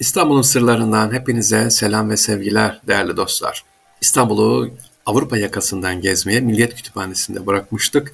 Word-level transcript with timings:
İstanbul'un 0.00 0.42
sırlarından 0.42 1.12
hepinize 1.12 1.70
selam 1.70 2.10
ve 2.10 2.16
sevgiler 2.16 2.80
değerli 2.88 3.16
dostlar. 3.16 3.64
İstanbul'u 4.00 4.70
Avrupa 5.06 5.38
yakasından 5.38 6.00
gezmeye 6.00 6.40
Milliyet 6.40 6.74
Kütüphanesi'nde 6.74 7.46
bırakmıştık. 7.46 8.12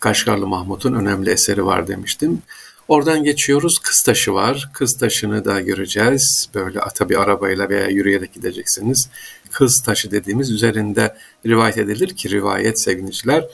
Kaşgarlı 0.00 0.46
Mahmut'un 0.46 0.94
önemli 0.94 1.30
eseri 1.30 1.66
var 1.66 1.88
demiştim. 1.88 2.42
Oradan 2.88 3.24
geçiyoruz. 3.24 3.78
Kız 3.78 4.02
taşı 4.02 4.34
var. 4.34 4.70
Kız 4.72 4.98
taşını 4.98 5.44
da 5.44 5.60
göreceğiz. 5.60 6.48
Böyle 6.54 6.78
tabi 6.94 7.18
arabayla 7.18 7.68
veya 7.68 7.86
yürüyerek 7.86 8.32
gideceksiniz. 8.32 9.08
Kız 9.50 9.82
taşı 9.82 10.10
dediğimiz 10.10 10.50
üzerinde 10.50 11.16
rivayet 11.46 11.78
edilir 11.78 12.16
ki 12.16 12.30
rivayet 12.30 12.80
sevgiliciler 12.80 13.44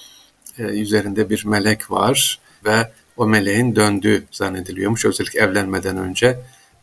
e, 0.58 0.62
üzerinde 0.62 1.30
bir 1.30 1.44
melek 1.46 1.90
var 1.90 2.40
ve 2.64 2.92
o 3.16 3.26
meleğin 3.26 3.76
döndüğü 3.76 4.24
zannediliyormuş. 4.32 5.04
Özellikle 5.04 5.40
evlenmeden 5.40 5.96
önce 5.96 6.38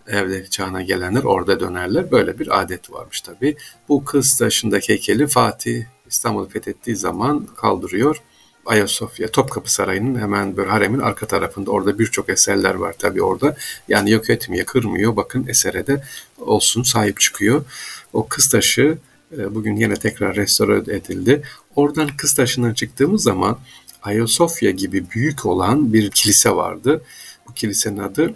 evlilik 0.07 0.51
çağına 0.51 0.81
gelenler 0.81 1.23
orada 1.23 1.59
dönerler. 1.59 2.11
Böyle 2.11 2.39
bir 2.39 2.61
adet 2.61 2.91
varmış 2.91 3.21
tabi. 3.21 3.57
Bu 3.89 4.05
kız 4.05 4.38
taşındaki 4.39 4.89
heykeli 4.89 5.27
Fatih 5.27 5.84
İstanbul'u 6.09 6.49
fethettiği 6.49 6.95
zaman 6.95 7.45
kaldırıyor. 7.45 8.21
Ayasofya, 8.65 9.27
Topkapı 9.27 9.73
Sarayı'nın 9.73 10.20
hemen 10.20 10.57
böyle 10.57 10.70
haremin 10.70 10.99
arka 10.99 11.25
tarafında 11.25 11.71
orada 11.71 11.99
birçok 11.99 12.29
eserler 12.29 12.75
var 12.75 12.95
tabi 12.99 13.23
orada. 13.23 13.55
Yani 13.88 14.12
yok 14.12 14.29
etmiyor, 14.29 14.65
kırmıyor. 14.65 15.15
Bakın 15.15 15.48
esere 15.48 15.88
de 15.88 16.03
olsun 16.37 16.84
sahip 16.84 17.20
çıkıyor. 17.20 17.65
O 18.13 18.27
kız 18.27 18.49
taşı 18.49 18.98
e, 19.37 19.55
bugün 19.55 19.76
yine 19.76 19.93
tekrar 19.93 20.35
restore 20.35 20.95
edildi. 20.95 21.41
Oradan 21.76 22.09
kız 22.17 22.34
taşından 22.34 22.73
çıktığımız 22.73 23.23
zaman 23.23 23.59
Ayasofya 24.03 24.71
gibi 24.71 25.12
büyük 25.12 25.45
olan 25.45 25.93
bir 25.93 26.12
kilise 26.12 26.51
vardı. 26.51 27.01
Bu 27.48 27.53
kilisenin 27.53 27.98
adı 27.98 28.34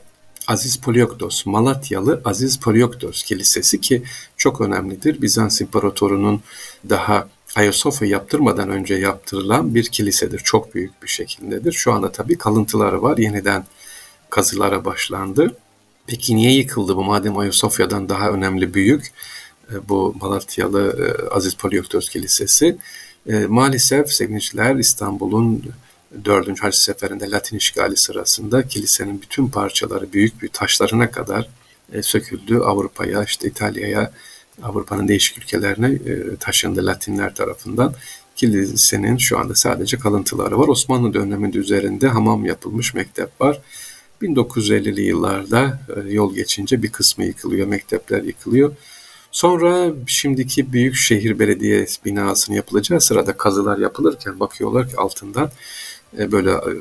Aziz 0.52 0.78
Polioktos, 0.78 1.46
Malatyalı 1.46 2.22
Aziz 2.26 2.60
Polioktos 2.60 3.23
Kilisesi 3.23 3.82
ki 3.82 4.04
çok 4.38 4.62
önemlidir. 4.62 5.22
Bizans 5.22 5.62
İmparatoru'nun 5.62 6.41
daha 6.90 7.27
Ayasofya 7.55 8.08
yaptırmadan 8.08 8.70
önce 8.70 8.96
yaptırılan 8.96 9.76
bir 9.76 9.84
kilisedir. 9.84 10.40
Çok 10.40 10.76
büyük 10.76 11.04
bir 11.04 11.08
şekildedir. 11.08 11.71
Şu 11.71 11.93
anda 11.93 12.12
tabii 12.12 12.38
kalıntıları 12.38 13.02
var. 13.02 13.18
Yeniden 13.18 13.66
kazılara 14.30 14.85
başlandı. 14.85 15.55
Peki 16.08 16.35
niye 16.35 16.52
yıkıldı 16.52 16.96
bu 16.96 17.04
madem 17.04 17.38
Ayasofya'dan 17.38 18.10
daha 18.10 18.30
önemli 18.30 18.74
büyük 18.74 19.13
e, 19.71 19.90
bu 19.90 20.15
Malatyalı 20.21 21.08
e, 21.08 21.34
Aziz 21.36 21.54
Polioktos 21.54 22.10
Kilisesi? 22.10 22.77
E, 23.30 23.46
maalesef 23.46 24.13
sevgiliciler 24.13 24.76
İstanbul'un 24.76 25.63
4. 26.26 26.63
Haç 26.63 26.76
Seferi'nde 26.76 27.31
Latin 27.31 27.57
işgali 27.57 27.98
sırasında 27.98 28.67
kilisenin 28.67 29.21
bütün 29.21 29.48
parçaları 29.48 30.13
büyük 30.13 30.41
bir 30.41 30.48
taşlarına 30.48 31.12
kadar 31.12 31.49
e, 31.93 32.03
söküldü. 32.03 32.57
Avrupa'ya, 32.57 33.23
işte 33.23 33.48
İtalya'ya, 33.48 34.12
Avrupa'nın 34.63 35.07
değişik 35.07 35.37
ülkelerine 35.37 35.87
e, 35.87 36.35
taşındı 36.40 36.85
Latinler 36.85 37.35
tarafından. 37.35 37.93
Kilisenin 38.35 39.18
şu 39.18 39.40
anda 39.40 39.55
sadece 39.55 39.98
kalıntıları 39.98 40.59
var. 40.59 40.68
Osmanlı 40.68 41.13
döneminde 41.13 41.57
üzerinde 41.57 42.07
hamam 42.07 42.46
yapılmış 42.46 42.93
mektep 42.93 43.41
var. 43.41 43.62
1950'li 44.21 45.01
yıllarda 45.01 45.79
e, 45.96 46.13
yol 46.13 46.35
geçince 46.35 46.84
bir 46.84 46.91
kısmı 46.91 47.25
yıkılıyor, 47.25 47.68
mektepler 47.68 48.23
yıkılıyor. 48.23 48.75
Sonra 49.31 49.91
şimdiki 50.07 50.73
büyük 50.73 50.96
şehir 50.96 51.40
belediye 51.40 51.85
binasının 52.05 52.55
yapılacağı 52.55 53.01
sırada 53.01 53.37
kazılar 53.37 53.77
yapılırken 53.77 54.40
bakıyorlar 54.40 54.90
ki 54.90 54.98
altından 54.98 55.51
e, 56.17 56.31
böyle 56.31 56.51
e, 56.51 56.71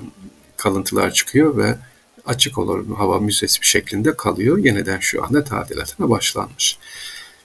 kalıntılar 0.56 1.10
çıkıyor 1.10 1.56
ve 1.56 1.76
açık 2.26 2.58
olur 2.58 2.96
hava 2.96 3.20
müzesi 3.20 3.60
bir 3.60 3.66
şeklinde 3.66 4.16
kalıyor. 4.16 4.58
Yeniden 4.58 4.98
şu 5.00 5.24
anda 5.24 5.44
tadilatına 5.44 6.10
başlanmış. 6.10 6.78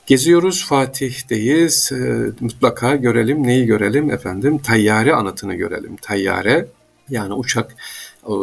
Geziyoruz 0.05 0.66
Fatih'teyiz. 0.66 1.92
E, 1.92 2.31
mutlaka 2.39 2.95
görelim. 2.95 3.47
Neyi 3.47 3.66
görelim 3.66 4.11
efendim? 4.11 4.58
Tayyare 4.58 5.14
anıtını 5.14 5.55
görelim. 5.55 5.95
Tayyare 5.95 6.67
yani 7.10 7.33
uçak 7.33 7.76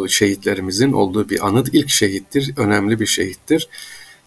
şehitlerimizin 0.09 0.93
olduğu 0.93 1.29
bir 1.29 1.47
anıt. 1.47 1.69
ilk 1.73 1.91
şehittir. 1.91 2.53
Önemli 2.57 3.01
bir 3.01 3.07
şehittir. 3.07 3.69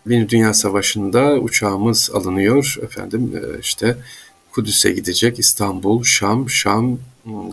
Birinci 0.06 0.30
Dünya 0.30 0.54
Savaşı'nda 0.54 1.34
uçağımız 1.34 2.10
alınıyor. 2.14 2.78
Efendim 2.84 3.42
işte 3.62 3.98
Kudüs'e 4.56 4.92
gidecek. 4.92 5.40
İstanbul, 5.40 6.04
Şam, 6.04 6.50
Şam, 6.50 6.98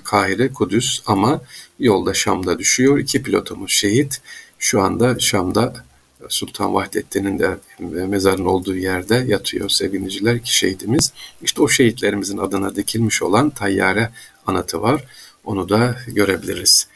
Kahire, 0.04 0.52
Kudüs 0.52 1.02
ama 1.06 1.40
yolda 1.78 2.14
Şam'da 2.14 2.58
düşüyor. 2.58 2.98
İki 2.98 3.22
pilotumuz 3.22 3.72
şehit. 3.72 4.20
Şu 4.58 4.80
anda 4.80 5.18
Şam'da 5.18 5.74
Sultan 6.28 6.74
Vahdettin'in 6.74 7.38
de 7.38 7.58
mezarın 8.06 8.44
olduğu 8.44 8.76
yerde 8.76 9.24
yatıyor 9.28 9.68
sevgiliciler 9.68 10.34
iki 10.34 10.54
şehidimiz. 10.56 11.12
İşte 11.42 11.62
o 11.62 11.68
şehitlerimizin 11.68 12.38
adına 12.38 12.76
dikilmiş 12.76 13.22
olan 13.22 13.50
tayyare 13.50 14.10
anıtı 14.46 14.82
var. 14.82 15.04
Onu 15.44 15.68
da 15.68 15.96
görebiliriz. 16.06 16.86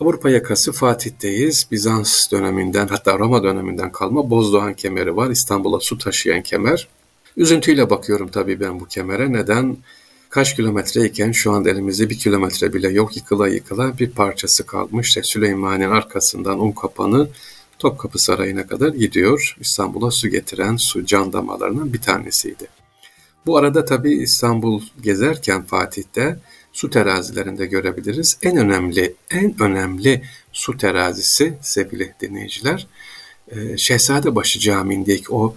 Avrupa 0.00 0.30
yakası 0.30 0.72
Fatih'teyiz. 0.72 1.66
Bizans 1.70 2.30
döneminden 2.30 2.88
hatta 2.88 3.18
Roma 3.18 3.42
döneminden 3.42 3.92
kalma 3.92 4.30
Bozdoğan 4.30 4.74
kemeri 4.74 5.16
var. 5.16 5.30
İstanbul'a 5.30 5.80
su 5.80 5.98
taşıyan 5.98 6.42
kemer. 6.42 6.88
Üzüntüyle 7.38 7.90
bakıyorum 7.90 8.28
tabii 8.28 8.60
ben 8.60 8.80
bu 8.80 8.86
kemere. 8.86 9.32
Neden? 9.32 9.76
Kaç 10.30 10.56
kilometreyken 10.56 11.32
şu 11.32 11.52
anda 11.52 11.70
elimizde 11.70 12.10
bir 12.10 12.18
kilometre 12.18 12.72
bile 12.72 12.88
yok 12.88 13.16
yıkıla 13.16 13.48
yıkıla 13.48 13.98
bir 13.98 14.10
parçası 14.10 14.66
kalmış. 14.66 15.08
İşte 15.08 15.22
Süleymaniye'nin 15.22 15.94
arkasından 15.94 16.60
un 16.60 16.72
kapanı 16.72 17.28
Topkapı 17.78 18.18
Sarayı'na 18.18 18.66
kadar 18.66 18.88
gidiyor. 18.88 19.56
İstanbul'a 19.60 20.10
su 20.10 20.28
getiren 20.28 20.76
su 20.76 21.06
can 21.06 21.32
damarlarından 21.32 21.92
bir 21.92 22.00
tanesiydi. 22.00 22.66
Bu 23.46 23.56
arada 23.56 23.84
tabii 23.84 24.14
İstanbul 24.14 24.82
gezerken 25.02 25.62
Fatih'te 25.62 26.38
su 26.72 26.90
terazilerinde 26.90 27.66
görebiliriz. 27.66 28.38
En 28.42 28.56
önemli, 28.56 29.14
en 29.30 29.62
önemli 29.62 30.22
su 30.52 30.76
terazisi 30.76 31.54
sevgili 31.62 32.14
dinleyiciler, 32.20 32.86
Şehzadebaşı 33.76 34.60
Camii'ndeki 34.60 35.32
o 35.32 35.54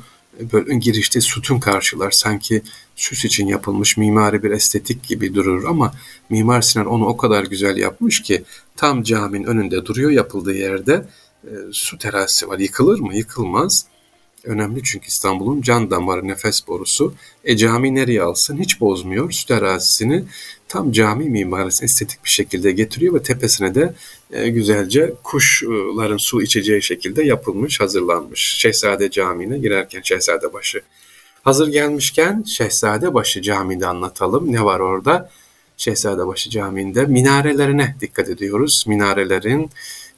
böyle 0.54 0.76
girişte 0.76 1.22
sütun 1.22 1.60
karşılar. 1.60 2.12
Sanki 2.12 2.62
süs 2.96 3.26
için 3.26 3.48
yapılmış 3.48 3.98
mimari 3.98 4.44
bir 4.44 4.52
estetik 4.52 5.08
gibi 5.08 5.36
durur 5.36 5.64
ama 5.64 5.94
Mimar 6.30 6.62
Sinan 6.62 6.86
onu 6.86 7.06
o 7.06 7.18
kadar 7.18 7.44
güzel 7.44 7.78
yapmış 7.78 8.22
ki 8.22 8.44
tam 8.76 9.04
caminin 9.04 9.44
önünde 9.44 9.86
duruyor 9.86 10.12
yapıldığı 10.12 10.56
yerde 10.56 11.08
e, 11.44 11.52
su 11.72 11.98
terası 11.98 12.48
var. 12.48 12.60
Yıkılır 12.60 13.00
mı? 13.00 13.16
Yıkılmaz. 13.16 13.86
Önemli 14.44 14.84
çünkü 14.84 15.08
İstanbul'un 15.08 15.62
can 15.62 15.92
damarı, 15.92 16.28
nefes 16.28 16.68
borusu. 16.68 17.14
E 17.44 17.58
cami 17.58 17.96
nereye 17.96 18.22
alsın? 18.22 18.58
Hiç 18.58 18.82
bozmuyor. 18.82 19.32
Su 19.32 19.48
terazisini 19.48 20.24
tam 20.68 20.92
cami 20.92 21.30
mimarisi 21.30 21.86
estetik 21.86 22.26
bir 22.26 22.30
şekilde 22.30 22.72
getiriyor 22.72 23.14
ve 23.14 23.22
tepesine 23.22 23.76
de 23.76 23.94
e, 24.32 24.50
güzelce 24.50 25.14
kuşların 25.24 26.18
su 26.18 26.42
içeceği 26.42 26.84
şekilde 26.84 27.24
yapılmış, 27.24 27.80
hazırlanmış. 27.80 28.56
Şehzade 28.58 29.12
Camii'ne 29.12 29.58
girerken 29.58 30.02
Şehzadebaşı. 30.02 30.82
Hazır 31.44 31.68
gelmişken 31.68 32.44
Şehzadebaşı 32.44 33.42
Camii'de 33.42 33.88
anlatalım. 33.88 34.52
Ne 34.52 34.66
var 34.66 34.80
orada? 34.80 35.30
Şehzadebaşı 35.78 36.50
Camii'nde 36.50 37.06
minarelerine 37.06 37.96
dikkat 38.02 38.30
ediyoruz. 38.30 38.84
Minarelerin 38.88 39.70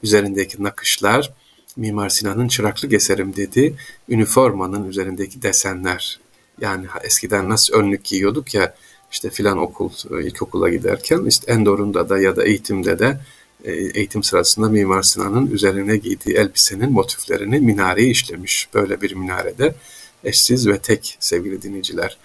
üzerindeki 0.04 0.64
nakışlar, 0.64 1.34
Mimar 1.76 2.10
Sinan'ın 2.10 2.48
çıraklık 2.48 2.94
eserim 2.94 3.36
dedi. 3.36 3.76
Üniformanın 4.10 4.90
üzerindeki 4.90 5.42
desenler. 5.42 6.20
Yani 6.62 6.86
eskiden 7.04 7.50
nasıl 7.50 7.74
önlük 7.74 8.04
giyiyorduk 8.04 8.54
ya 8.54 8.76
işte 9.12 9.30
filan 9.30 9.58
okul, 9.58 9.90
e, 10.12 10.28
ilkokula 10.28 10.70
giderken 10.70 11.26
işte 11.26 11.52
Endor'unda 11.52 12.10
da 12.10 12.20
ya 12.20 12.36
da 12.36 12.44
eğitimde 12.44 13.00
de 13.00 13.20
e, 13.64 13.72
eğitim 13.72 14.24
sırasında 14.24 14.70
Mimar 14.70 15.04
Sinan'ın 15.04 15.52
üzerine 15.52 15.98
giydiği 15.98 16.36
elbisenin 16.36 16.92
motiflerini 16.92 17.60
minareye 17.60 18.10
işlemiş. 18.10 18.70
Böyle 18.74 19.02
bir 19.02 19.16
minarede 19.16 19.76
eşsiz 20.24 20.68
ve 20.68 20.78
tek 20.78 21.18
sevgili 21.20 21.62
dinleyiciler. 21.62 22.18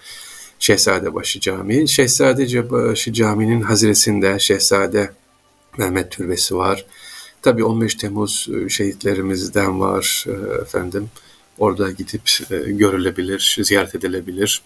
Şehzadebaşı 0.59 1.39
Camii. 1.39 1.89
Şehzadebaşı 1.89 3.13
Camii'nin 3.13 3.61
haziresinde 3.61 4.39
Şehzade 4.39 5.11
Mehmet 5.77 6.11
Türbesi 6.11 6.55
var. 6.55 6.85
Tabii 7.41 7.63
15 7.63 7.95
Temmuz 7.95 8.49
e, 8.55 8.69
şehitlerimizden 8.69 9.79
var 9.79 10.25
efendim. 10.61 11.09
Orada 11.57 11.91
gidip 11.91 12.29
görülebilir, 12.67 13.57
ziyaret 13.63 13.95
edilebilir. 13.95 14.61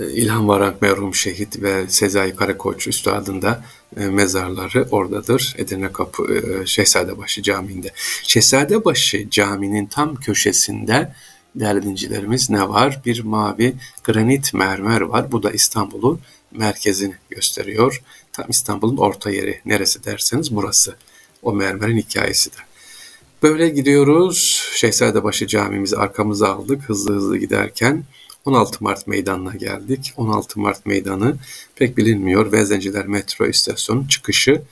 E, 0.00 0.10
İlhan 0.10 0.48
Varank 0.48 0.82
merhum 0.82 1.14
şehit 1.14 1.62
ve 1.62 1.88
Sezai 1.88 2.36
Karakoç 2.36 2.86
üstadında 2.86 3.64
e, 3.96 4.06
mezarları 4.06 4.88
oradadır. 4.90 5.54
Edirne 5.58 5.92
Kapı 5.92 6.34
e, 6.34 6.66
Şehzadebaşı 6.66 7.42
Camii'nde. 7.42 7.92
Şehzadebaşı 8.22 9.30
Camii'nin 9.30 9.86
tam 9.86 10.14
köşesinde 10.14 11.12
değerli 11.54 11.82
dincilerimiz 11.82 12.50
ne 12.50 12.68
var? 12.68 13.00
Bir 13.06 13.20
mavi 13.20 13.74
granit 14.04 14.54
mermer 14.54 15.00
var. 15.00 15.32
Bu 15.32 15.42
da 15.42 15.50
İstanbul'un 15.50 16.20
merkezini 16.52 17.14
gösteriyor. 17.30 18.02
Tam 18.32 18.46
İstanbul'un 18.48 18.96
orta 18.96 19.30
yeri 19.30 19.60
neresi 19.64 20.04
derseniz 20.04 20.56
burası. 20.56 20.96
O 21.44 21.52
mermerin 21.52 21.96
hikayesi 21.96 22.50
de. 22.52 22.56
Böyle 23.42 23.68
gidiyoruz. 23.68 24.68
Şehzadebaşı 24.74 25.46
camimizi 25.46 25.96
arkamıza 25.96 26.48
aldık 26.48 26.82
hızlı 26.88 27.14
hızlı 27.14 27.38
giderken. 27.38 28.04
16 28.44 28.84
Mart 28.84 29.06
Meydanı'na 29.06 29.54
geldik. 29.54 30.12
16 30.16 30.60
Mart 30.60 30.86
Meydanı 30.86 31.36
pek 31.76 31.96
bilinmiyor. 31.96 32.52
Vezneciler 32.52 33.06
metro 33.06 33.46
istasyonu 33.46 34.08
çıkışı. 34.08 34.62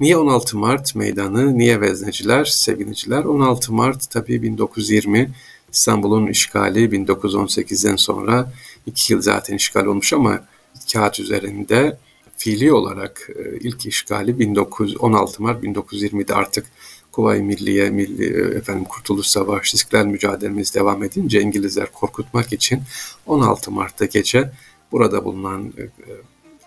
Niye 0.00 0.16
16 0.16 0.58
Mart 0.58 0.94
Meydanı, 0.94 1.58
niye 1.58 1.80
Vezneciler, 1.80 2.44
Seviniciler? 2.44 3.24
16 3.24 3.72
Mart 3.72 4.10
tabii 4.10 4.42
1920 4.42 5.30
İstanbul'un 5.72 6.26
işgali 6.26 6.84
1918'den 6.84 7.96
sonra 7.96 8.52
iki 8.86 9.12
yıl 9.12 9.22
zaten 9.22 9.56
işgal 9.56 9.86
olmuş 9.86 10.12
ama 10.12 10.44
kağıt 10.92 11.20
üzerinde 11.20 11.98
fiili 12.40 12.72
olarak 12.72 13.30
e, 13.36 13.58
ilk 13.60 13.86
işgali 13.86 14.38
1916 14.38 15.42
Mart 15.42 15.64
1920'de 15.64 16.34
artık 16.34 16.66
Kuvayi 17.12 17.42
Milliye, 17.42 17.90
Milli, 17.90 18.24
e, 18.24 18.56
efendim 18.58 18.84
Kurtuluş 18.84 19.26
Savaşı, 19.26 19.76
İstiklal 19.76 20.04
mücadelemiz 20.04 20.74
devam 20.74 21.04
edince 21.04 21.40
İngilizler 21.40 21.92
korkutmak 21.92 22.52
için 22.52 22.82
16 23.26 23.70
Mart'ta 23.70 24.04
gece 24.04 24.52
burada 24.92 25.24
bulunan 25.24 25.72
e, 25.78 25.82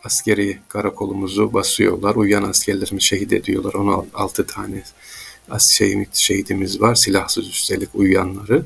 askeri 0.04 0.60
karakolumuzu 0.68 1.54
basıyorlar. 1.54 2.16
Uyuyan 2.16 2.44
askerlerimizi 2.44 3.06
şehit 3.08 3.34
ediyorlar. 3.34 3.74
16 3.74 4.48
tane 4.48 4.84
şehit, 5.78 6.16
şehidimiz 6.16 6.82
var. 6.82 6.96
Silahsız 6.96 7.48
üstelik 7.48 7.90
uyuyanları. 7.94 8.66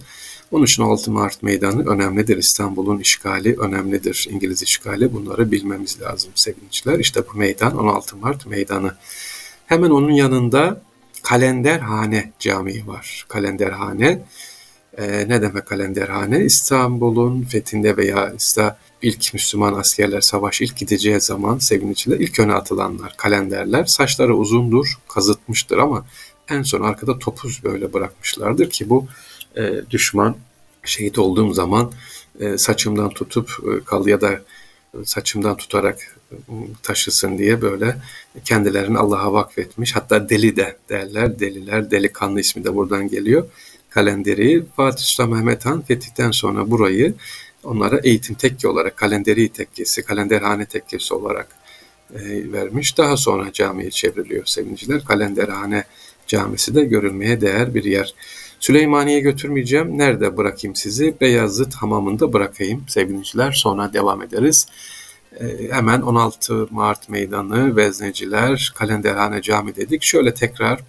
Onun 0.52 0.66
için 0.66 0.84
6 0.84 1.12
Mart 1.12 1.44
Meydanı 1.44 1.90
önemlidir. 1.90 2.38
İstanbul'un 2.38 3.00
işgali 3.00 3.60
önemlidir. 3.60 4.28
İngiliz 4.30 4.64
işgali 4.64 5.14
bunları 5.14 5.52
bilmemiz 5.52 6.02
lazım 6.02 6.32
sevinçler. 6.36 7.00
İşte 7.00 7.22
bu 7.34 7.38
meydan 7.38 7.78
16 7.78 8.18
Mart 8.18 8.46
Meydanı. 8.46 8.96
Hemen 9.66 9.90
onun 9.90 10.12
yanında 10.12 10.82
Kalenderhane 11.24 12.32
Camii 12.40 12.88
var. 12.88 13.26
Kalenderhane 13.30 14.26
e, 14.98 15.30
ne 15.30 15.42
demek 15.42 15.66
kalenderhane? 15.66 16.46
İstanbul'un 16.46 17.42
fethinde 17.42 17.98
veya 17.98 18.34
işte 18.38 18.76
ilk 19.02 19.34
Müslüman 19.34 19.74
askerler 19.74 20.22
savaş 20.22 20.62
ilk 20.62 20.78
gideceği 20.78 21.22
zaman 21.22 21.58
sevinçle 21.58 22.18
ilk 22.18 22.40
öne 22.40 22.54
atılanlar, 22.54 23.14
kalenderler. 23.18 23.86
Saçları 23.86 24.36
uzundur, 24.36 24.98
kazıtmıştır 25.08 25.78
ama 25.78 26.06
en 26.50 26.62
son 26.62 26.82
arkada 26.82 27.20
topuz 27.20 27.64
böyle 27.64 27.94
bırakmışlardır 27.94 28.70
ki 28.70 28.90
bu 28.90 29.08
e, 29.58 29.82
düşman 29.90 30.38
şehit 30.84 31.20
olduğum 31.20 31.54
zaman 31.54 31.92
e, 32.40 32.58
saçımdan 32.58 33.10
tutup 33.10 33.50
e, 33.50 33.84
kal 33.86 34.08
ya 34.08 34.22
da 34.22 34.42
saçımdan 35.06 35.58
tutarak 35.58 36.18
e, 36.32 36.36
taşısın 36.84 37.38
diye 37.38 37.62
böyle 37.62 37.98
kendilerini 38.46 38.98
Allah'a 38.98 39.34
vakfetmiş. 39.34 39.96
Hatta 39.96 40.30
deli 40.30 40.56
de 40.56 40.78
derler. 40.90 41.40
Deliler, 41.40 41.92
delikanlı 41.92 42.40
ismi 42.40 42.64
de 42.64 42.76
buradan 42.76 43.08
geliyor. 43.08 43.46
Kalenderi 43.90 44.64
Fatih 44.76 45.04
Sultan 45.04 45.30
Mehmet 45.30 45.66
Han 45.66 45.82
fetihten 45.82 46.32
sonra 46.32 46.72
burayı 46.72 47.14
onlara 47.64 48.00
eğitim 48.04 48.36
tekke 48.36 48.68
olarak 48.68 48.98
kalenderi 48.98 49.50
tekkesi, 49.50 50.04
kalenderhane 50.04 50.66
tekkesi 50.66 51.14
olarak 51.14 51.48
e, 52.14 52.52
vermiş. 52.52 52.98
Daha 52.98 53.18
sonra 53.18 53.54
camiye 53.54 53.92
çevriliyor 53.92 54.46
sevinciler. 54.46 55.06
Kalenderhane 55.06 55.84
camisi 56.28 56.76
de 56.76 56.84
görülmeye 56.84 57.42
değer 57.42 57.76
bir 57.76 57.84
yer. 57.84 58.14
Süleymaniye 58.60 59.20
götürmeyeceğim. 59.20 59.98
Nerede 59.98 60.38
bırakayım 60.38 60.76
sizi? 60.76 61.16
Beyazıt 61.22 61.76
hamamında 61.76 62.34
bırakayım 62.34 62.84
sevgiliciler. 62.88 63.52
Sonra 63.52 63.94
devam 63.94 64.22
ederiz. 64.22 64.68
Ee, 65.40 65.46
hemen 65.72 66.02
16 66.02 66.68
Mart 66.70 67.10
Meydanı, 67.10 67.76
Vezneciler, 67.76 68.74
Kalenderhane 68.76 69.42
Cami 69.42 69.76
dedik. 69.76 70.04
Şöyle 70.04 70.34
tekrar 70.34 70.80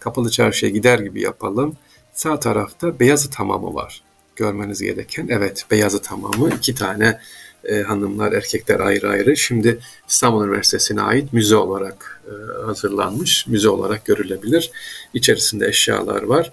Kapalı 0.00 0.30
Çarşı'ya 0.30 0.72
gider 0.72 0.98
gibi 0.98 1.20
yapalım. 1.20 1.76
Sağ 2.12 2.40
tarafta 2.40 3.00
Beyazıt 3.00 3.34
Hamamı 3.34 3.74
var. 3.74 4.02
Görmeniz 4.36 4.82
gereken. 4.82 5.28
Evet 5.30 5.66
Beyazıt 5.70 6.06
Hamamı. 6.06 6.50
iki 6.56 6.74
tane 6.74 7.18
e, 7.64 7.82
hanımlar, 7.82 8.32
erkekler 8.32 8.80
ayrı 8.80 9.08
ayrı. 9.08 9.36
Şimdi 9.36 9.78
İstanbul 10.08 10.44
Üniversitesi'ne 10.44 11.00
ait 11.02 11.32
müze 11.32 11.56
olarak 11.56 12.22
e, 12.26 12.64
hazırlanmış. 12.66 13.46
Müze 13.46 13.68
olarak 13.68 14.04
görülebilir. 14.04 14.70
İçerisinde 15.14 15.68
eşyalar 15.68 16.22
var 16.22 16.52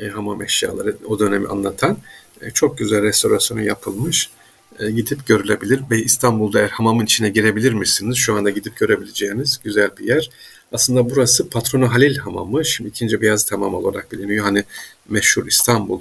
e, 0.00 0.08
hamam 0.08 0.42
eşyaları 0.42 0.96
o 1.06 1.18
dönemi 1.18 1.48
anlatan 1.48 1.98
e, 2.42 2.50
çok 2.50 2.78
güzel 2.78 3.02
restorasyonu 3.02 3.62
yapılmış. 3.62 4.30
E, 4.78 4.90
gidip 4.90 5.26
görülebilir 5.26 5.80
ve 5.90 5.98
İstanbul'da 5.98 6.60
eğer 6.60 6.68
hamamın 6.68 7.04
içine 7.04 7.28
girebilir 7.28 7.72
misiniz? 7.72 8.16
Şu 8.16 8.34
anda 8.34 8.50
gidip 8.50 8.76
görebileceğiniz 8.76 9.60
güzel 9.64 9.90
bir 9.98 10.04
yer. 10.04 10.30
Aslında 10.72 11.10
burası 11.10 11.48
Patronu 11.48 11.92
Halil 11.92 12.16
Hamamı. 12.16 12.64
Şimdi 12.64 12.90
ikinci 12.90 13.20
Beyazıt 13.20 13.52
Hamam 13.52 13.74
olarak 13.74 14.12
biliniyor. 14.12 14.44
Hani 14.44 14.64
meşhur 15.08 15.46
İstanbul 15.46 16.00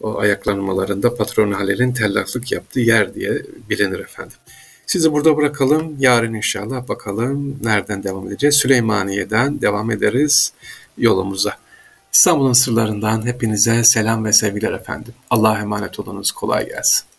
o 0.00 0.18
ayaklanmalarında 0.18 1.14
Patronu 1.14 1.58
Halil'in 1.58 1.92
tellaklık 1.92 2.52
yaptığı 2.52 2.80
yer 2.80 3.14
diye 3.14 3.42
bilinir 3.70 3.98
efendim. 3.98 4.36
Sizi 4.86 5.12
burada 5.12 5.36
bırakalım. 5.36 5.96
Yarın 5.98 6.34
inşallah 6.34 6.88
bakalım 6.88 7.58
nereden 7.62 8.02
devam 8.02 8.26
edeceğiz. 8.26 8.56
Süleymaniye'den 8.56 9.60
devam 9.60 9.90
ederiz 9.90 10.52
yolumuza. 10.98 11.61
İstanbul'un 12.14 12.52
sırlarından 12.52 13.26
hepinize 13.26 13.84
selam 13.84 14.24
ve 14.24 14.32
sevgiler 14.32 14.72
efendim. 14.72 15.14
Allah'a 15.30 15.58
emanet 15.58 16.00
olunuz. 16.00 16.32
Kolay 16.32 16.68
gelsin. 16.68 17.11